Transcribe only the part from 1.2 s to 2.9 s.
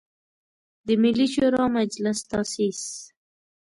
شوری مجلس تاسیس.